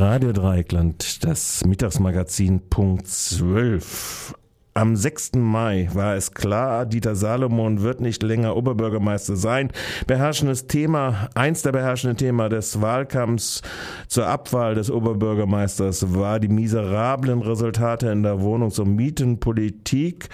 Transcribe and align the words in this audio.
Radio 0.00 0.30
Dreieckland, 0.32 1.24
das 1.24 1.64
Mittagsmagazin 1.64 2.68
Punkt 2.70 3.08
12. 3.08 4.32
Am 4.78 4.94
6. 4.94 5.32
Mai 5.34 5.88
war 5.92 6.14
es 6.14 6.34
klar, 6.34 6.86
Dieter 6.86 7.16
Salomon 7.16 7.82
wird 7.82 8.00
nicht 8.00 8.22
länger 8.22 8.54
Oberbürgermeister 8.54 9.34
sein. 9.34 9.72
Beherrschendes 10.06 10.68
Thema, 10.68 11.30
eins 11.34 11.62
der 11.62 11.72
beherrschenden 11.72 12.16
Themen 12.16 12.48
des 12.48 12.80
Wahlkampfs 12.80 13.62
zur 14.06 14.28
Abwahl 14.28 14.76
des 14.76 14.88
Oberbürgermeisters 14.88 16.14
war 16.14 16.38
die 16.38 16.46
miserablen 16.46 17.42
Resultate 17.42 18.10
in 18.10 18.22
der 18.22 18.40
Wohnungs- 18.40 18.78
und 18.78 18.94
Mietenpolitik. 18.94 20.28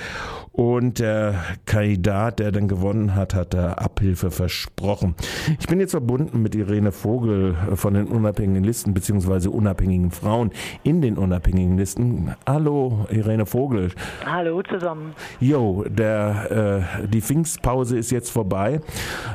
Und 0.52 1.00
der 1.00 1.42
Kandidat, 1.64 2.38
der 2.38 2.52
dann 2.52 2.68
gewonnen 2.68 3.16
hat, 3.16 3.34
hat 3.34 3.54
der 3.54 3.80
Abhilfe 3.80 4.30
versprochen. 4.30 5.16
Ich 5.58 5.66
bin 5.66 5.80
jetzt 5.80 5.90
verbunden 5.92 6.42
mit 6.42 6.54
Irene 6.54 6.92
Vogel 6.92 7.56
von 7.74 7.94
den 7.94 8.06
unabhängigen 8.06 8.62
Listen 8.62 8.94
beziehungsweise 8.94 9.50
unabhängigen 9.50 10.12
Frauen 10.12 10.50
in 10.84 11.00
den 11.00 11.16
unabhängigen 11.16 11.76
Listen. 11.76 12.36
Hallo, 12.46 13.06
Irene 13.10 13.46
Vogel. 13.46 13.90
Hallo 14.34 14.62
zusammen. 14.62 15.14
Jo, 15.38 15.84
der, 15.88 16.88
äh, 17.04 17.06
die 17.06 17.20
Pfingstpause 17.20 17.96
ist 17.96 18.10
jetzt 18.10 18.32
vorbei. 18.32 18.80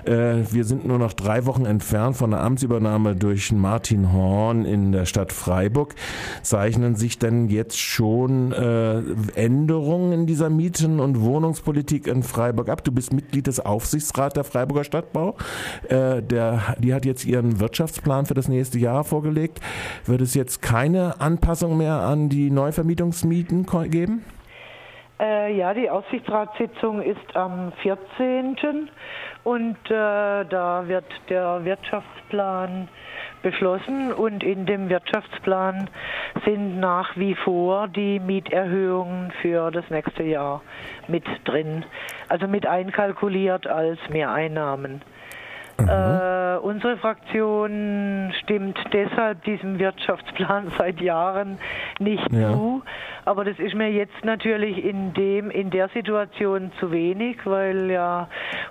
Äh, 0.04 0.44
wir 0.52 0.66
sind 0.66 0.86
nur 0.86 1.00
noch 1.00 1.14
drei 1.14 1.46
Wochen 1.46 1.66
entfernt 1.66 2.18
von 2.18 2.32
der 2.32 2.42
Amtsübernahme 2.42 3.16
durch 3.16 3.54
Martin 3.54 4.12
Horn 4.12 4.66
in 4.66 4.92
der 4.92 5.06
Stadt 5.06 5.32
Freiburg. 5.32 5.96
Zeichnen 6.42 6.98
sich 6.98 7.18
denn 7.18 7.48
jetzt 7.48 7.80
schon 7.80 8.52
äh, 8.52 9.02
Änderungen 9.36 10.12
in 10.12 10.26
dieser 10.26 10.50
Mieten- 10.50 11.00
und 11.00 11.22
Wohnungspolitik 11.22 12.06
in 12.06 12.22
Freiburg 12.22 12.68
ab? 12.68 12.84
Du 12.84 12.92
bist 12.92 13.14
Mitglied 13.14 13.48
des 13.48 13.62
Aufsichtsrats 13.62 14.34
der 14.34 14.44
Freiburger 14.44 14.84
Stadtbau. 14.84 15.38
Äh, 15.88 16.22
der, 16.22 16.76
die 16.78 16.94
hat 16.94 17.06
jetzt 17.06 17.24
ihren 17.24 17.62
Wirtschaftsplan 17.62 18.26
für 18.26 18.34
das 18.34 18.50
nächste 18.50 18.78
Jahr 18.80 19.06
vorgelegt. 19.06 19.62
Wird 20.06 20.20
es 20.20 20.34
jetzt 20.34 20.62
keine 20.62 21.22
Anpassung 21.22 21.78
mehr 21.78 22.02
an 22.02 22.28
die 22.28 22.52
Neuvermietungsmieten 22.52 23.66
geben? 23.90 24.26
Äh, 25.20 25.54
ja, 25.58 25.74
die 25.74 25.90
Aufsichtsratssitzung 25.90 27.02
ist 27.02 27.36
am 27.36 27.74
14. 27.82 28.90
und 29.44 29.76
äh, 29.86 30.46
da 30.46 30.84
wird 30.88 31.06
der 31.28 31.66
Wirtschaftsplan 31.66 32.88
beschlossen 33.42 34.14
und 34.14 34.44
in 34.44 34.66
dem 34.66 34.90
Wirtschaftsplan 34.90 35.90
sind 36.46 36.80
nach 36.80 37.18
wie 37.18 37.36
vor 37.36 37.90
die 37.90 38.20
Mieterhöhungen 38.20 39.32
für 39.42 39.72
das 39.72 39.90
nächste 39.90 40.24
Jahr 40.24 40.62
mit 41.08 41.26
drin, 41.44 41.84
also 42.30 42.48
mit 42.48 42.66
einkalkuliert 42.66 43.68
als 43.68 44.00
Mehreinnahmen. 44.10 45.02
Äh, 45.88 46.58
unsere 46.58 46.98
Fraktion 46.98 48.34
stimmt 48.40 48.78
deshalb 48.92 49.44
diesem 49.44 49.80
Wirtschaftsplan 49.80 50.72
seit 50.78 51.00
Jahren 51.00 51.58
nicht 52.00 52.32
ja. 52.32 52.52
zu. 52.52 52.84
Aber 53.30 53.46
das 53.46 53.60
ist 53.60 53.76
mir 53.76 53.92
jetzt 53.92 54.26
natürlich 54.26 54.84
in 54.84 55.14
dem 55.14 55.52
in 55.52 55.70
der 55.70 55.90
Situation 55.90 56.72
zu 56.80 56.92
wenig, 56.92 57.38
weil 57.46 57.92
ja 57.92 58.28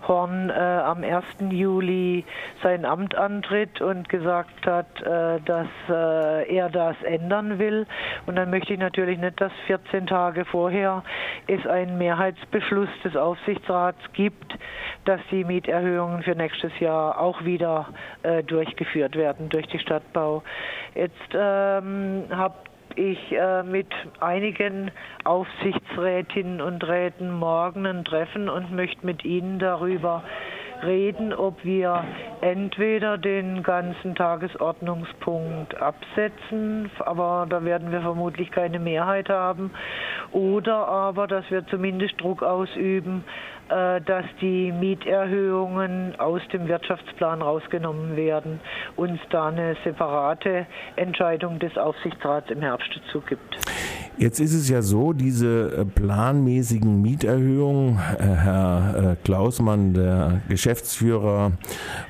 Horn 0.08 0.50
äh, 0.50 0.52
am 0.52 1.04
1. 1.04 1.24
Juli 1.50 2.24
sein 2.60 2.84
Amt 2.84 3.14
antritt 3.14 3.80
und 3.80 4.08
gesagt 4.08 4.66
hat, 4.66 5.00
äh, 5.02 5.38
dass 5.44 5.68
äh, 5.88 6.52
er 6.52 6.70
das 6.70 7.00
ändern 7.04 7.60
will. 7.60 7.86
Und 8.26 8.34
dann 8.34 8.50
möchte 8.50 8.72
ich 8.72 8.80
natürlich 8.80 9.20
nicht, 9.20 9.40
dass 9.40 9.52
14 9.68 10.08
Tage 10.08 10.44
vorher 10.44 11.04
es 11.46 11.64
einen 11.64 11.96
Mehrheitsbeschluss 11.96 12.88
des 13.04 13.14
Aufsichtsrats 13.14 14.00
gibt, 14.12 14.58
dass 15.04 15.20
die 15.30 15.44
Mieterhöhungen 15.44 16.24
für 16.24 16.34
nächstes 16.34 16.76
Jahr 16.80 17.20
auch 17.20 17.44
wieder 17.44 17.90
äh, 18.24 18.42
durchgeführt 18.42 19.14
werden 19.14 19.50
durch 19.50 19.68
die 19.68 19.78
Stadtbau. 19.78 20.42
Jetzt 20.96 21.30
ähm, 21.32 22.24
habe 22.32 22.56
ich 22.98 23.32
äh, 23.32 23.62
mit 23.62 23.86
einigen 24.20 24.90
Aufsichtsrätinnen 25.24 26.60
und 26.60 26.86
Räten 26.86 27.32
morgen 27.32 27.86
ein 27.86 28.04
Treffen 28.04 28.48
und 28.48 28.72
möchte 28.72 29.06
mit 29.06 29.24
ihnen 29.24 29.58
darüber 29.58 30.24
reden, 30.82 31.32
ob 31.32 31.64
wir 31.64 32.04
entweder 32.40 33.18
den 33.18 33.62
ganzen 33.62 34.14
Tagesordnungspunkt 34.14 35.80
absetzen, 35.80 36.90
aber 37.00 37.46
da 37.48 37.64
werden 37.64 37.90
wir 37.90 38.00
vermutlich 38.00 38.50
keine 38.50 38.78
Mehrheit 38.78 39.28
haben, 39.28 39.72
oder 40.32 40.86
aber, 40.88 41.26
dass 41.26 41.50
wir 41.50 41.66
zumindest 41.66 42.20
Druck 42.20 42.42
ausüben, 42.42 43.24
dass 43.68 44.24
die 44.40 44.72
Mieterhöhungen 44.72 46.18
aus 46.18 46.40
dem 46.52 46.68
Wirtschaftsplan 46.68 47.42
rausgenommen 47.42 48.16
werden 48.16 48.60
und 48.96 49.20
da 49.30 49.48
eine 49.48 49.76
separate 49.84 50.66
Entscheidung 50.96 51.58
des 51.58 51.76
Aufsichtsrats 51.76 52.50
im 52.50 52.60
Herbst 52.62 52.88
dazu 52.94 53.20
gibt. 53.20 53.58
Jetzt 54.18 54.40
ist 54.40 54.52
es 54.52 54.68
ja 54.68 54.82
so, 54.82 55.12
diese 55.12 55.70
äh, 55.70 55.84
planmäßigen 55.84 57.00
Mieterhöhungen, 57.00 58.00
äh, 58.18 58.24
Herr 58.24 59.16
Klausmann, 59.22 59.94
der 59.94 60.40
Geschäftsführer 60.48 61.52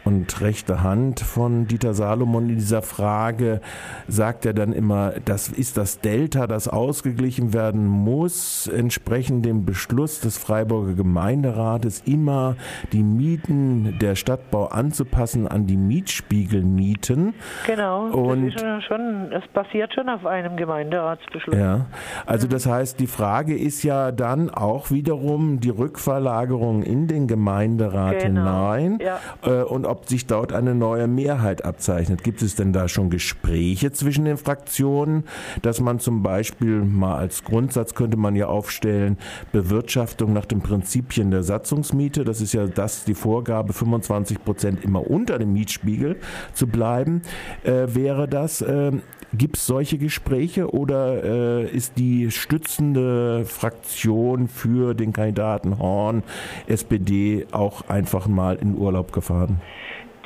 und 0.06 0.40
rechte 0.40 0.82
Hand 0.82 1.20
von 1.20 1.66
Dieter 1.66 1.92
Salomon 1.92 2.48
in 2.48 2.56
dieser 2.56 2.80
Frage, 2.80 3.60
sagt 4.06 4.46
er 4.46 4.54
dann 4.54 4.72
immer, 4.72 5.12
das 5.26 5.48
ist 5.48 5.76
das 5.76 6.00
Delta, 6.00 6.46
das 6.46 6.66
ausgeglichen 6.66 7.52
werden 7.52 7.86
muss, 7.86 8.68
entsprechend 8.68 9.44
dem 9.44 9.66
Beschluss 9.66 10.20
des 10.20 10.38
Freiburger 10.38 10.94
Gemeinde 10.94 11.47
Gemeinderates 11.48 12.02
immer 12.06 12.56
die 12.92 13.02
Mieten 13.02 13.98
der 14.00 14.14
Stadtbau 14.14 14.66
anzupassen 14.66 15.48
an 15.48 15.66
die 15.66 15.76
Mietspiegelmieten. 15.76 17.34
Genau, 17.66 18.06
und 18.06 18.54
das 18.54 18.84
schon, 18.84 19.32
es 19.32 19.46
basiert 19.52 19.94
schon 19.94 20.08
auf 20.08 20.26
einem 20.26 20.56
Gemeinderatsbeschluss. 20.56 21.56
Ja, 21.56 21.86
also 22.26 22.46
mhm. 22.46 22.50
das 22.50 22.66
heißt, 22.66 23.00
die 23.00 23.06
Frage 23.06 23.56
ist 23.56 23.82
ja 23.82 24.12
dann 24.12 24.50
auch 24.50 24.90
wiederum 24.90 25.60
die 25.60 25.70
Rückverlagerung 25.70 26.82
in 26.82 27.08
den 27.08 27.26
Gemeinderat 27.26 28.20
genau. 28.20 28.74
hinein 28.74 28.98
ja. 29.00 29.18
äh, 29.44 29.62
und 29.62 29.86
ob 29.86 30.08
sich 30.08 30.26
dort 30.26 30.52
eine 30.52 30.74
neue 30.74 31.06
Mehrheit 31.06 31.64
abzeichnet. 31.64 32.22
Gibt 32.22 32.42
es 32.42 32.56
denn 32.56 32.72
da 32.72 32.88
schon 32.88 33.10
Gespräche 33.10 33.92
zwischen 33.92 34.24
den 34.24 34.36
Fraktionen, 34.36 35.24
dass 35.62 35.80
man 35.80 35.98
zum 35.98 36.22
Beispiel 36.22 36.82
mal 36.82 37.16
als 37.16 37.44
Grundsatz 37.44 37.94
könnte 37.94 38.16
man 38.16 38.36
ja 38.36 38.46
aufstellen, 38.46 39.18
Bewirtschaftung 39.52 40.32
nach 40.32 40.44
den 40.44 40.60
Prinzipien 40.60 41.30
der 41.30 41.37
der 41.38 41.44
Satzungsmiete, 41.44 42.24
das 42.24 42.40
ist 42.40 42.52
ja 42.52 42.66
das 42.66 43.04
die 43.04 43.14
Vorgabe, 43.14 43.72
25 43.72 44.44
Prozent 44.44 44.84
immer 44.84 45.08
unter 45.08 45.38
dem 45.38 45.52
Mietspiegel 45.52 46.16
zu 46.52 46.66
bleiben, 46.66 47.22
äh, 47.62 47.86
wäre 47.94 48.26
das. 48.26 48.60
Äh, 48.60 48.92
Gibt 49.32 49.58
es 49.58 49.66
solche 49.66 49.98
Gespräche 49.98 50.72
oder 50.72 51.22
äh, 51.22 51.70
ist 51.70 51.98
die 51.98 52.30
stützende 52.30 53.44
Fraktion 53.44 54.48
für 54.48 54.94
den 54.94 55.12
Kandidaten 55.12 55.78
Horn, 55.78 56.24
SPD, 56.66 57.46
auch 57.52 57.88
einfach 57.88 58.26
mal 58.26 58.56
in 58.56 58.76
Urlaub 58.76 59.12
gefahren? 59.12 59.60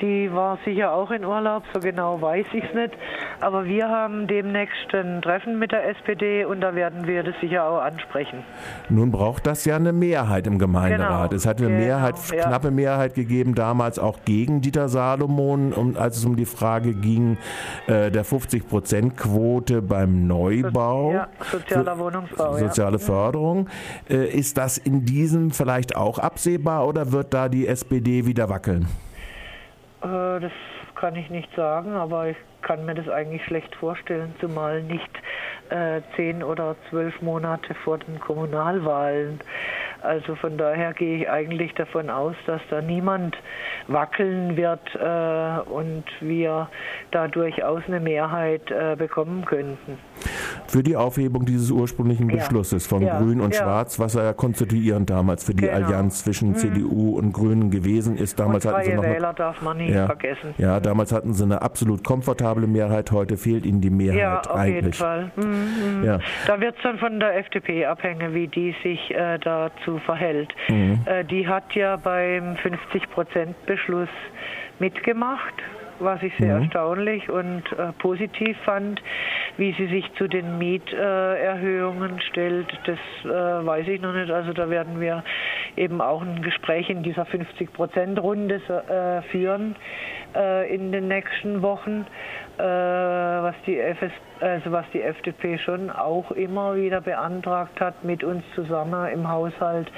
Die 0.02 0.32
war 0.32 0.58
sicher 0.64 0.92
auch 0.92 1.10
in 1.12 1.24
Urlaub, 1.24 1.62
so 1.72 1.80
genau 1.80 2.20
weiß 2.20 2.46
ich 2.52 2.64
es 2.64 2.74
nicht. 2.74 2.92
Aber 3.40 3.64
wir 3.64 3.88
haben 3.88 4.26
demnächst 4.26 4.92
ein 4.92 5.22
Treffen 5.22 5.58
mit 5.58 5.72
der 5.72 5.88
SPD 5.88 6.44
und 6.44 6.60
da 6.60 6.74
werden 6.74 7.06
wir 7.06 7.22
das 7.22 7.34
sicher 7.40 7.64
auch 7.64 7.80
ansprechen. 7.80 8.44
Nun 8.88 9.12
braucht 9.12 9.46
das 9.46 9.64
ja 9.64 9.76
eine 9.76 9.92
Mehrheit 9.92 10.46
im 10.46 10.58
Gemeinderat. 10.58 11.30
Genau. 11.30 11.36
Es 11.36 11.46
hat 11.46 11.58
eine 11.58 11.68
genau, 11.68 11.80
Mehrheit, 11.80 12.16
ja. 12.34 12.48
knappe 12.48 12.70
Mehrheit 12.70 13.14
gegeben, 13.14 13.54
damals 13.54 13.98
auch 13.98 14.18
gegen 14.24 14.60
Dieter 14.60 14.88
Salomon, 14.88 15.72
um, 15.72 15.96
als 15.96 16.16
es 16.16 16.24
um 16.24 16.36
die 16.36 16.46
Frage 16.46 16.94
ging 16.94 17.38
äh, 17.86 18.10
der 18.10 18.24
50-Prozent-Quote 18.24 19.82
beim 19.82 20.26
Neubau. 20.26 21.12
Ja, 21.12 21.28
sozialer 21.50 21.98
Wohnungsbau. 21.98 22.56
Soziale 22.58 22.98
ja. 22.98 23.04
Förderung. 23.04 23.69
Äh, 24.10 24.26
ist 24.36 24.58
das 24.58 24.78
in 24.78 25.04
diesem 25.04 25.52
vielleicht 25.52 25.94
auch 25.94 26.19
absehbar 26.19 26.88
oder 26.88 27.12
wird 27.12 27.32
da 27.32 27.48
die 27.48 27.69
SPD 27.69 28.26
wieder 28.26 28.48
wackeln? 28.48 28.88
Äh, 30.02 30.40
das 30.40 30.52
kann 30.94 31.16
ich 31.16 31.30
nicht 31.30 31.54
sagen, 31.54 31.94
aber 31.94 32.28
ich 32.28 32.36
kann 32.62 32.84
mir 32.84 32.94
das 32.94 33.08
eigentlich 33.08 33.44
schlecht 33.44 33.74
vorstellen, 33.76 34.34
zumal 34.40 34.82
nicht 34.82 35.10
äh, 35.70 36.00
zehn 36.16 36.43
oder 36.43 36.76
zwölf 36.90 37.20
Monate 37.22 37.75
vor 37.75 37.99
den 37.99 38.20
Kommunalwahlen. 38.20 39.40
Also 40.02 40.34
von 40.34 40.58
daher 40.58 40.93
gehe 40.94 41.19
ich 41.19 41.31
eigentlich 41.31 41.75
davon 41.75 42.10
aus, 42.10 42.34
dass 42.46 42.60
da 42.70 42.81
niemand 42.81 43.37
wackeln 43.87 44.56
wird 44.56 44.94
äh, 44.94 45.70
und 45.70 46.04
wir 46.20 46.69
da 47.12 47.28
durchaus 47.28 47.82
eine 47.87 48.00
Mehrheit 48.00 48.70
äh, 48.70 48.96
bekommen 48.96 49.44
könnten. 49.44 49.99
Für 50.72 50.82
die 50.82 50.96
Aufhebung 50.96 51.44
dieses 51.44 51.70
ursprünglichen 51.70 52.28
Beschlusses 52.28 52.86
ja. 52.86 52.88
von 52.88 53.06
ja. 53.06 53.19
Grün 53.19 53.42
und 53.42 53.54
ja. 53.54 53.60
Schwarz, 53.60 53.98
was 53.98 54.14
er 54.14 54.32
konstituierend 54.32 55.10
damals 55.10 55.44
für 55.44 55.52
die 55.52 55.66
genau. 55.66 55.74
Allianz 55.74 56.24
zwischen 56.24 56.52
mhm. 56.52 56.54
CDU 56.54 57.19
und 57.19 57.32
Grünen 57.32 57.70
gewesen 57.70 58.16
ist. 58.16 58.40
Damals 58.40 58.64
und 58.64 58.72
hatten 58.72 58.84
sie 58.86 58.94
noch 58.94 59.02
Wähler 59.02 59.34
darf 59.34 59.60
man 59.60 59.76
nie 59.76 59.92
vergessen. 59.92 60.54
Ja, 60.56 60.80
damals 60.80 61.12
hatten 61.12 61.34
sie 61.34 61.44
eine 61.44 61.60
absolut 61.60 62.02
komfortable 62.04 62.66
Mehrheit, 62.66 63.12
heute 63.12 63.36
fehlt 63.36 63.66
ihnen 63.66 63.82
die 63.82 63.90
Mehrheit 63.90 64.19
ja, 64.19 64.40
auf 64.40 64.56
eigentlich. 64.56 64.76
jeden 64.76 64.92
Fall. 64.94 65.30
Mhm. 65.36 66.04
Ja. 66.04 66.20
Da 66.46 66.58
wird 66.58 66.75
es 66.75 66.82
dann 66.82 66.98
von 66.98 67.20
der 67.20 67.36
FDP 67.36 67.84
abhängen, 67.84 68.32
wie 68.32 68.48
die 68.48 68.75
sich 68.82 69.10
äh, 69.10 69.38
dazu 69.40 69.98
verhält. 69.98 70.54
Mhm. 70.70 71.00
Äh, 71.04 71.22
die 71.26 71.46
hat 71.46 71.75
ja 71.75 71.96
beim 71.96 72.54
50-Prozent-Beschluss 72.54 74.08
mitgemacht 74.78 75.54
was 76.02 76.22
ich 76.22 76.32
sehr 76.38 76.56
mhm. 76.56 76.62
erstaunlich 76.64 77.28
und 77.30 77.62
äh, 77.72 77.92
positiv 77.98 78.56
fand. 78.64 79.00
Wie 79.56 79.72
sie 79.72 79.87
sich 79.87 80.10
zu 80.14 80.28
den 80.28 80.58
Mieterhöhungen 80.58 82.20
stellt, 82.22 82.69
das 82.87 82.99
äh, 83.25 83.28
weiß 83.66 83.87
ich 83.88 84.00
noch 84.00 84.14
nicht. 84.14 84.31
Also 84.31 84.52
da 84.52 84.70
werden 84.70 85.00
wir 85.00 85.22
eben 85.76 86.00
auch 86.00 86.22
ein 86.22 86.43
Gespräch 86.43 86.88
in 86.88 87.02
dieser 87.02 87.25
50-Prozent-Runde 87.25 88.56
äh, 88.56 89.22
führen 89.31 89.76
äh, 90.34 90.75
in 90.75 90.93
den 90.93 91.08
nächsten 91.08 91.62
Wochen, 91.62 92.06
äh, 92.58 92.62
was, 92.62 93.55
die 93.67 93.79
FS, 93.79 94.12
also 94.40 94.73
was 94.73 94.84
die 94.93 95.02
FDP 95.02 95.58
schon 95.58 95.90
auch 95.90 96.31
immer 96.32 96.76
wieder 96.76 97.00
beantragt 97.00 97.81
hat, 97.81 98.05
mit 98.05 98.25
uns 98.25 98.43
zusammen 98.55 99.08
im 99.12 99.29
Haushalt 99.29 99.90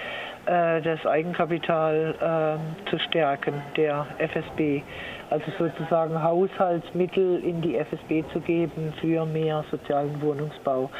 äh, 0.46 0.82
das 0.82 1.04
Eigenkapital 1.06 2.58
äh, 2.60 2.90
zu 2.90 2.98
stärken, 2.98 3.54
der 3.76 4.06
FSB. 4.18 4.82
Also 5.30 5.46
sozusagen 5.58 6.22
Haushaltsmittel 6.22 7.42
in 7.42 7.62
die 7.62 7.76
FSB 7.76 8.24
zu 8.32 8.40
geben 8.40 8.92
für 9.00 9.24
mehr 9.24 9.64
sozialen 9.70 10.20
Wohnungsbau. 10.20 10.90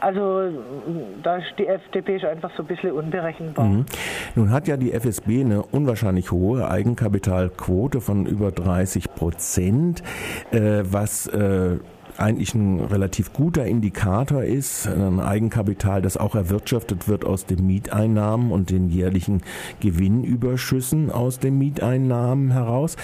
Also 0.00 0.50
da 1.22 1.36
ist 1.36 1.54
die 1.58 1.66
FDP 1.68 2.16
ist 2.16 2.24
einfach 2.24 2.50
so 2.56 2.64
ein 2.64 2.66
bisschen 2.66 2.92
unberechenbar. 2.92 3.64
Mhm. 3.64 3.86
Nun 4.34 4.50
hat 4.50 4.66
ja 4.66 4.76
die 4.76 4.92
FSB 4.92 5.42
eine 5.42 5.62
unwahrscheinlich 5.62 6.32
hohe 6.32 6.68
Eigenkapitalquote 6.68 8.00
von 8.00 8.26
über 8.26 8.50
30 8.78 9.12
Prozent, 9.14 10.02
äh, 10.52 10.82
was 10.84 11.26
äh, 11.26 11.78
eigentlich 12.18 12.54
ein 12.54 12.80
relativ 12.80 13.32
guter 13.32 13.64
Indikator 13.64 14.42
ist, 14.42 14.88
ein 14.88 15.20
Eigenkapital, 15.20 16.02
das 16.02 16.16
auch 16.16 16.34
erwirtschaftet 16.34 17.06
wird 17.06 17.24
aus 17.24 17.46
den 17.46 17.66
Mieteinnahmen 17.66 18.50
und 18.50 18.70
den 18.70 18.88
jährlichen 18.88 19.42
Gewinnüberschüssen 19.80 21.12
aus 21.12 21.38
den 21.38 21.58
Mieteinnahmen 21.58 22.50
heraus. 22.50 22.96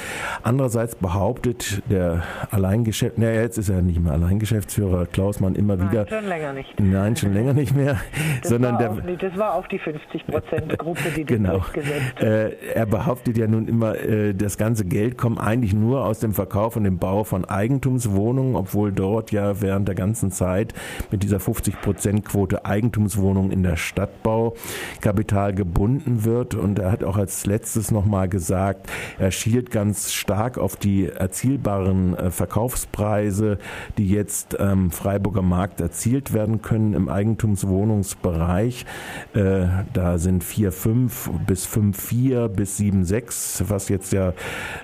Andererseits 0.43 0.97
behauptet 0.97 1.83
der 1.89 2.25
Alleingeschäft, 2.51 3.19
naja, 3.19 3.43
jetzt 3.43 3.57
ist 3.57 3.69
er 3.69 3.83
nicht 3.83 4.01
mehr 4.03 4.13
Alleingeschäftsführer 4.13 5.07
Klausmann 5.07 5.55
immer 5.55 5.77
Nein, 5.77 5.91
wieder. 5.91 6.09
schon 6.09 6.27
länger 6.27 6.53
nicht. 6.53 6.81
Nein, 6.81 7.17
schon 7.17 7.33
länger 7.35 7.53
nicht 7.53 7.75
mehr. 7.75 8.01
Das 8.43 8.51
sondern 8.51 8.75
war 8.75 9.01
der, 9.01 9.17
das 9.17 9.39
war 9.39 9.55
auch 9.55 9.67
die 9.69 9.79
50 9.79 10.27
Prozent 10.27 10.79
Gruppe, 10.79 11.11
die 11.17 11.25
das 11.25 11.37
genau. 11.37 11.53
durchgesetzt. 11.53 12.21
Äh, 12.21 12.51
er 12.75 12.87
behauptet 12.87 13.37
ja 13.37 13.47
nun 13.47 13.69
immer, 13.69 13.97
äh, 13.97 14.35
das 14.35 14.59
ganze 14.59 14.85
Geld 14.85 15.19
kommt 15.19 15.39
eigentlich 15.39 15.73
nur 15.73 16.05
aus 16.05 16.19
dem 16.19 16.35
Verkauf 16.35 16.77
und 16.77 16.83
dem 16.83 16.99
Bau 16.99 17.23
von 17.23 17.45
Eigentumswohnungen, 17.45 18.57
obwohl 18.57 18.91
dort 18.91 19.04
dort 19.05 19.33
ja 19.33 19.61
während 19.61 19.87
der 19.87 19.95
ganzen 19.95 20.33
Zeit 20.33 20.73
mit 21.11 21.23
dieser 21.23 21.37
50-Prozent-Quote 21.37 22.65
Eigentumswohnungen 22.65 23.53
in 23.53 23.63
der 23.63 23.77
Stadtbaukapital 23.77 25.55
gebunden 25.55 26.25
wird. 26.25 26.55
Und 26.55 26.79
er 26.79 26.91
hat 26.91 27.05
auch 27.05 27.19
als 27.19 27.45
letztes 27.45 27.91
nochmal 27.91 28.31
gesagt, 28.31 28.91
er 29.19 29.31
schielt 29.31 29.71
ganz 29.71 30.15
stark 30.15 30.57
auf 30.57 30.77
die 30.77 31.07
erzielbaren 31.07 32.17
äh, 32.17 32.31
Verkaufspreise, 32.31 33.59
die 33.99 34.09
jetzt 34.09 34.59
am 34.59 34.91
Freiburger 34.91 35.43
Markt 35.43 35.83
erzielt 35.83 36.33
werden 36.33 36.63
können 36.63 36.95
im 36.95 37.11
Eigentumswohnungsbereich. 37.11 38.87
Äh, 39.35 39.67
da 39.93 40.17
sind 40.17 40.45
4,5 40.45 41.45
bis 41.47 41.67
5,4 41.67 42.49
bis 42.49 42.81
7,6, 42.81 43.65
was 43.69 43.91
jetzt 43.91 44.15
ja 44.15 44.33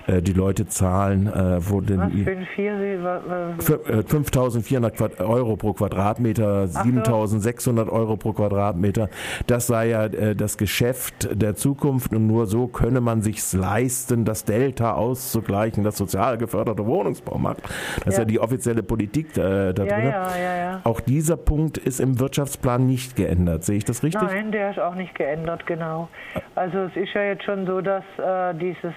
äh, 0.05 0.21
die 0.21 0.33
Leute 0.33 0.67
zahlen. 0.67 1.31
wo 1.59 1.81
denn, 1.81 1.99
was, 1.99 2.11
5,4? 2.11 4.03
5.400 4.11 5.25
Euro 5.25 5.55
pro 5.55 5.71
Quadratmeter, 5.73 6.65
7.600 6.65 7.89
Euro 7.89 8.17
pro 8.17 8.33
Quadratmeter. 8.33 9.09
Das 9.47 9.67
sei 9.67 9.87
ja 9.89 10.05
äh, 10.05 10.35
das 10.35 10.57
Geschäft 10.57 11.29
der 11.31 11.55
Zukunft 11.55 12.13
und 12.13 12.27
nur 12.27 12.45
so 12.45 12.67
könne 12.67 12.99
man 12.99 13.21
sich 13.21 13.41
leisten, 13.53 14.25
das 14.25 14.43
Delta 14.43 14.93
auszugleichen, 14.93 15.85
das 15.85 15.97
sozial 15.97 16.37
geförderte 16.37 16.85
Wohnungsbau 16.85 17.37
macht. 17.37 17.63
Das 17.63 18.05
ja. 18.05 18.09
ist 18.09 18.17
ja 18.17 18.25
die 18.25 18.39
offizielle 18.39 18.83
Politik 18.83 19.37
äh, 19.37 19.71
da 19.73 19.83
ja, 19.83 19.95
drin. 19.95 20.09
Ja, 20.09 20.37
ja, 20.37 20.81
Auch 20.83 20.99
dieser 20.99 21.37
Punkt 21.37 21.77
ist 21.77 22.01
im 22.01 22.19
Wirtschaftsplan 22.19 22.85
nicht 22.85 23.15
geändert. 23.15 23.63
Sehe 23.63 23.77
ich 23.77 23.85
das 23.85 24.03
richtig? 24.03 24.21
Nein, 24.21 24.51
der 24.51 24.71
ist 24.71 24.79
auch 24.79 24.95
nicht 24.95 25.15
geändert, 25.15 25.65
genau. 25.65 26.09
Also 26.55 26.79
es 26.79 26.95
ist 26.97 27.13
ja 27.13 27.23
jetzt 27.23 27.43
schon 27.43 27.65
so, 27.65 27.79
dass 27.79 28.03
äh, 28.17 28.53
dieses 28.55 28.93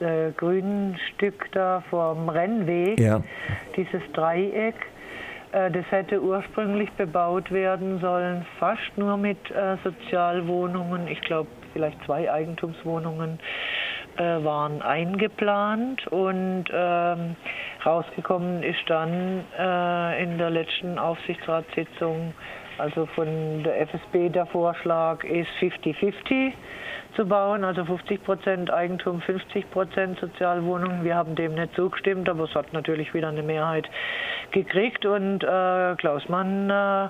äh, 0.00 0.32
grünen 0.36 0.98
Stück 1.14 1.50
da 1.52 1.82
vom 1.90 2.28
Rennweg, 2.28 2.98
ja. 2.98 3.22
dieses 3.76 4.02
Dreieck, 4.12 4.74
äh, 5.52 5.70
das 5.70 5.84
hätte 5.90 6.20
ursprünglich 6.22 6.90
bebaut 6.92 7.50
werden 7.50 8.00
sollen, 8.00 8.44
fast 8.58 8.96
nur 8.96 9.16
mit 9.16 9.38
äh, 9.50 9.76
Sozialwohnungen. 9.84 11.08
Ich 11.08 11.20
glaube, 11.20 11.48
vielleicht 11.72 12.02
zwei 12.04 12.30
Eigentumswohnungen 12.30 13.38
äh, 14.16 14.22
waren 14.22 14.82
eingeplant 14.82 16.06
und 16.08 16.64
ähm, 16.72 17.36
rausgekommen 17.84 18.62
ist 18.62 18.82
dann 18.86 19.44
äh, 19.58 20.22
in 20.22 20.38
der 20.38 20.50
letzten 20.50 20.98
Aufsichtsratssitzung, 20.98 22.32
also 22.78 23.06
von 23.06 23.62
der 23.62 23.80
FSB 23.82 24.28
der 24.30 24.46
Vorschlag 24.46 25.22
ist 25.24 25.48
50-50 25.60 26.52
zu 27.16 27.26
bauen, 27.26 27.64
also 27.64 27.84
50 27.84 28.24
Prozent 28.24 28.72
Eigentum, 28.72 29.20
50 29.20 29.70
Prozent 29.70 30.18
Sozialwohnungen. 30.18 31.04
Wir 31.04 31.14
haben 31.14 31.34
dem 31.34 31.54
nicht 31.54 31.74
zugestimmt, 31.74 32.28
aber 32.28 32.44
es 32.44 32.54
hat 32.54 32.72
natürlich 32.72 33.14
wieder 33.14 33.28
eine 33.28 33.42
Mehrheit 33.42 33.88
gekriegt 34.50 35.06
und 35.06 35.42
äh, 35.44 35.94
Klaus 35.96 36.28
Mann 36.28 36.70
äh, 36.70 37.08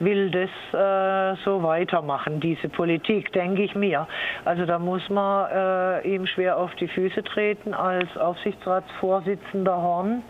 will 0.00 0.30
das 0.30 0.50
äh, 0.72 1.40
so 1.44 1.62
weitermachen, 1.62 2.40
diese 2.40 2.68
Politik, 2.68 3.32
denke 3.32 3.62
ich 3.62 3.74
mir. 3.74 4.06
Also 4.44 4.66
da 4.66 4.78
muss 4.78 5.08
man 5.08 5.50
äh, 5.50 6.14
ihm 6.14 6.26
schwer 6.26 6.58
auf 6.58 6.74
die 6.76 6.88
Füße 6.88 7.22
treten 7.24 7.74
als 7.74 8.16
Aufsichtsratsvorsitzender 8.16 9.76
Horn. 9.76 10.22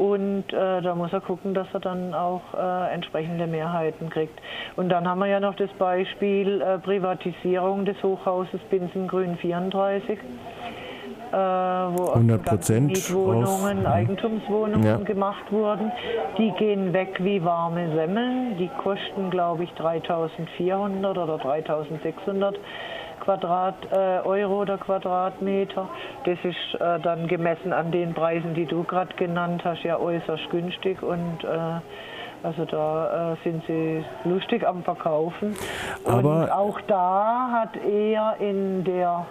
Und 0.00 0.50
äh, 0.54 0.80
da 0.80 0.94
muss 0.94 1.12
er 1.12 1.20
gucken, 1.20 1.52
dass 1.52 1.66
er 1.74 1.80
dann 1.80 2.14
auch 2.14 2.40
äh, 2.56 2.94
entsprechende 2.94 3.46
Mehrheiten 3.46 4.08
kriegt. 4.08 4.40
Und 4.76 4.88
dann 4.88 5.06
haben 5.06 5.18
wir 5.18 5.26
ja 5.26 5.40
noch 5.40 5.54
das 5.56 5.68
Beispiel 5.78 6.62
äh, 6.62 6.78
Privatisierung 6.78 7.84
des 7.84 8.02
Hochhauses 8.02 8.60
Binsengrün 8.70 9.36
34. 9.36 10.18
Äh, 10.18 11.36
wo 11.36 12.12
100 12.12 12.42
Prozent 12.46 12.86
Mietwohnungen, 12.86 13.84
raus. 13.84 13.92
Eigentumswohnungen 13.92 14.86
ja. 14.86 14.96
gemacht 14.96 15.52
wurden. 15.52 15.92
Die 16.38 16.50
gehen 16.52 16.94
weg 16.94 17.18
wie 17.22 17.44
warme 17.44 17.94
Semmeln. 17.94 18.56
Die 18.56 18.70
kosten, 18.82 19.28
glaube 19.28 19.64
ich, 19.64 19.70
3.400 19.72 21.10
oder 21.10 21.36
3.600 21.36 22.54
Quadrat, 23.20 23.74
äh, 23.90 24.26
Euro 24.26 24.64
der 24.64 24.78
Quadratmeter. 24.78 25.88
Das 26.24 26.38
ist 26.42 26.80
äh, 26.80 26.98
dann 27.00 27.26
gemessen 27.28 27.72
an 27.72 27.90
den 27.92 28.14
Preisen, 28.14 28.54
die 28.54 28.66
du 28.66 28.82
gerade 28.84 29.14
genannt 29.14 29.62
hast, 29.64 29.82
ja 29.82 29.98
äußerst 29.98 30.50
günstig 30.50 31.02
und 31.02 31.44
äh, 31.44 31.80
also 32.42 32.64
da 32.64 33.32
äh, 33.32 33.36
sind 33.44 33.62
sie 33.66 34.04
lustig 34.24 34.66
am 34.66 34.82
Verkaufen. 34.82 35.54
Aber 36.04 36.42
und 36.42 36.50
auch 36.50 36.80
da 36.82 37.50
hat 37.52 37.76
er 37.76 38.36
in 38.40 38.84
der 38.84 39.26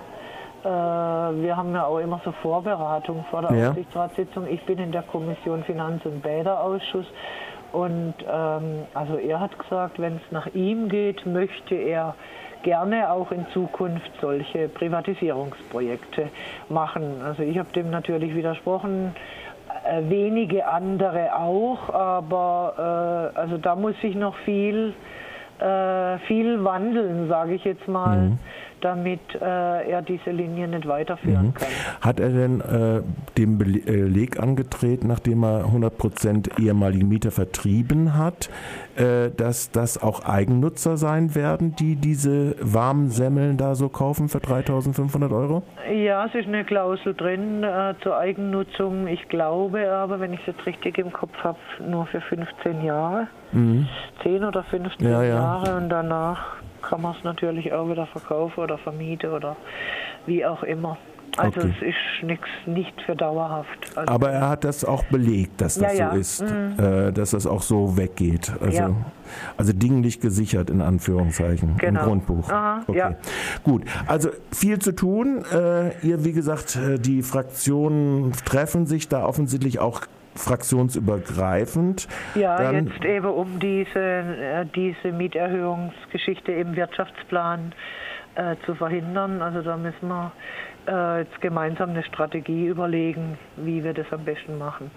äh, 0.64 0.68
wir 0.68 1.56
haben 1.56 1.74
ja 1.74 1.86
auch 1.86 2.00
immer 2.00 2.22
so 2.24 2.32
Vorberatung 2.32 3.26
vor 3.32 3.42
der 3.42 3.58
ja. 3.58 3.70
Aufsichtsratssitzung. 3.70 4.46
Ich 4.48 4.62
bin 4.66 4.78
in 4.78 4.92
der 4.92 5.04
Kommission 5.04 5.64
Finanz- 5.64 6.06
und 6.06 6.22
Bäderausschuss 6.22 7.08
und 7.72 8.16
ähm, 8.28 8.86
also 8.94 9.18
er 9.18 9.40
hat 9.40 9.58
gesagt, 9.58 10.00
wenn 10.00 10.18
es 10.18 10.32
nach 10.32 10.48
ihm 10.54 10.90
geht, 10.90 11.26
möchte 11.26 11.76
er 11.76 12.16
gerne 12.64 13.12
auch 13.12 13.32
in 13.32 13.46
Zukunft 13.54 14.12
solche 14.22 14.68
Privatisierungsprojekte 14.70 16.30
machen. 16.70 17.22
Also 17.24 17.44
ich 17.44 17.58
habe 17.58 17.70
dem 17.74 17.90
natürlich 17.90 18.36
widersprochen, 18.36 19.16
äh, 19.86 20.02
wenige 20.10 20.68
andere 20.68 21.36
auch, 21.36 21.94
aber 21.94 23.34
äh, 23.36 23.40
also 23.40 23.58
da 23.58 23.76
muss 23.76 24.00
sich 24.02 24.16
noch 24.16 24.36
viel, 24.38 24.94
äh, 25.60 26.18
viel 26.28 26.64
wandeln, 26.64 27.28
sage 27.28 27.54
ich 27.54 27.64
jetzt 27.64 27.88
mal. 27.88 28.18
Mhm 28.18 28.40
damit 28.82 29.20
äh, 29.36 29.90
er 29.90 30.02
diese 30.02 30.32
Linie 30.32 30.68
nicht 30.68 30.88
weiterführen 30.88 31.48
mhm. 31.48 31.54
kann. 31.54 31.68
Hat 32.02 32.20
er 32.20 32.30
denn 32.30 32.62
äh, 32.62 33.02
den 33.38 33.58
Beleg 33.58 34.40
angetreten, 34.40 35.08
nachdem 35.08 35.44
er 35.44 35.66
100 35.66 35.98
Prozent 35.98 36.60
ehemalige 36.60 37.06
Mieter 37.06 37.32
vertrieben 37.32 38.18
hat, 38.18 38.50
äh, 38.96 39.30
dass 39.36 39.72
das 39.72 40.02
auch 40.02 40.26
Eigennutzer 40.26 40.98
sein 40.98 41.36
werden, 41.36 41.76
die 41.76 41.96
diese 41.96 42.56
warmen 42.60 43.10
Semmeln 43.10 43.58
da 43.58 43.76
so 43.76 43.90
kaufen 43.90 44.30
für 44.30 44.40
3.500 44.40 45.32
Euro? 45.34 45.64
Ja, 45.92 46.26
es 46.26 46.36
ist 46.36 46.48
eine 46.48 46.64
Klausel 46.66 47.14
drin 47.14 47.64
äh, 47.64 47.94
zur 48.02 48.18
Eigennutzung. 48.18 49.08
Ich 49.08 49.28
glaube 49.30 49.92
aber, 49.92 50.20
wenn 50.20 50.34
ich 50.34 50.40
es 50.42 50.48
jetzt 50.48 50.66
richtig 50.66 50.98
im 50.98 51.12
Kopf 51.12 51.36
habe, 51.44 51.58
nur 51.88 52.06
für 52.08 52.22
15 52.22 52.84
Jahre. 52.84 53.28
Mhm. 53.52 53.88
10 54.24 54.44
oder 54.44 54.64
15 54.64 55.08
ja, 55.08 55.24
ja. 55.24 55.36
Jahre 55.36 55.78
und 55.78 55.90
danach 55.90 56.58
kann 56.90 57.02
man 57.02 57.16
es 57.16 57.24
natürlich 57.24 57.72
auch 57.72 57.90
wieder 57.90 58.08
verkaufen 58.08 58.62
oder 58.62 58.78
vermieten 58.78 59.32
oder 59.32 59.56
wie 60.26 60.46
auch 60.46 60.64
immer. 60.64 60.98
Also 61.38 61.60
okay. 61.60 61.74
es 61.80 61.88
ist 61.90 62.28
nix, 62.28 62.42
nicht 62.66 63.02
für 63.06 63.16
dauerhaft. 63.16 63.96
Also 63.96 64.12
Aber 64.12 64.32
er 64.32 64.50
hat 64.50 64.64
das 64.64 64.84
auch 64.84 65.04
belegt, 65.06 65.62
dass 65.62 65.76
das 65.76 65.98
ja, 65.98 66.10
so 66.10 66.16
ja. 66.16 66.20
ist, 66.20 66.42
mhm. 66.42 66.74
äh, 66.80 67.12
dass 67.12 67.32
das 67.32 67.46
auch 67.46 67.62
so 67.62 67.98
weggeht. 67.98 68.52
Also, 68.60 68.78
ja. 68.78 68.92
also 69.56 69.72
dinglich 69.72 70.20
gesichert 70.20 70.70
in 70.70 70.82
Anführungszeichen 70.82 71.78
genau. 71.78 72.00
im 72.00 72.06
Grundbuch. 72.06 72.50
Aha, 72.50 72.84
okay. 72.88 73.16
Gut, 73.64 73.84
also 74.08 74.30
viel 74.52 74.80
zu 74.80 74.94
tun. 74.94 75.44
Äh, 75.54 76.06
ihr, 76.06 76.26
wie 76.26 76.34
gesagt, 76.34 76.76
äh, 76.76 76.98
die 76.98 77.22
Fraktionen 77.22 78.34
treffen 78.46 78.88
sich 78.88 79.08
da 79.08 79.26
offensichtlich 79.26 79.80
auch 79.80 80.02
fraktionsübergreifend. 80.40 82.08
Ja, 82.36 82.58
Dann 82.58 82.88
jetzt 82.88 83.06
eben 83.06 83.28
um 83.28 83.60
diese, 83.60 84.00
äh, 84.00 84.66
diese 84.76 85.12
Mieterhöhungsgeschichte 85.12 86.52
im 86.52 86.76
Wirtschaftsplan 86.76 87.74
äh, 88.36 88.56
zu 88.66 88.76
verhindern. 88.76 89.42
Also 89.42 89.62
da 89.62 89.78
müssen 89.78 90.08
wir 90.08 90.32
äh, 90.88 91.20
jetzt 91.20 91.42
gemeinsam 91.42 91.92
eine 91.92 92.04
Strategie 92.04 92.68
überlegen, 92.68 93.38
wie 93.58 93.84
wir 93.84 93.94
das 93.94 94.06
am 94.12 94.24
besten 94.24 94.58
machen. 94.58 94.92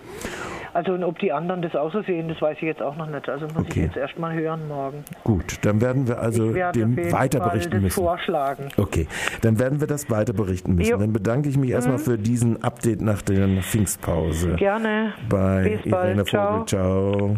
Also 0.75 0.93
und 0.93 1.05
ob 1.05 1.19
die 1.19 1.33
anderen 1.33 1.62
das 1.62 1.75
auch 1.75 1.93
so 1.93 2.02
sehen, 2.02 2.29
das 2.29 2.41
weiß 2.41 2.57
ich 2.57 2.62
jetzt 2.62 2.83
auch 2.83 2.97
noch 2.97 3.07
nicht. 3.07 3.29
Also 3.29 3.47
muss 3.47 3.57
okay. 3.57 3.69
ich 3.69 3.76
jetzt 3.76 3.97
erstmal 3.97 4.33
hören 4.35 4.67
morgen. 4.69 5.05
Gut, 5.25 5.59
dann 5.62 5.81
werden 5.81 6.09
wir 6.09 6.19
also 6.19 6.52
dem 6.73 6.97
weiter 7.12 7.41
berichten 7.41 7.81
müssen. 7.81 8.00
Vorschlagen. 8.00 8.69
Okay, 8.76 9.07
dann 9.43 9.59
werden 9.59 9.81
wir 9.81 9.87
das 9.87 10.11
weiter 10.11 10.33
berichten 10.33 10.75
müssen. 10.75 10.93
Jo. 10.93 10.99
Dann 10.99 11.12
bedanke 11.12 11.49
ich 11.49 11.57
mich 11.57 11.71
mhm. 11.71 11.75
erstmal 11.75 11.99
für 11.99 12.19
diesen 12.19 12.62
Update 12.62 13.02
nach 13.02 13.23
der 13.23 13.49
Pfingstpause. 13.62 14.55
Gerne. 14.57 15.12
Bei 15.29 15.62
Bis 15.62 15.93
Irene 15.93 16.25
Vogel. 16.25 16.26
Ciao. 16.26 16.64
Ciao. 16.64 17.37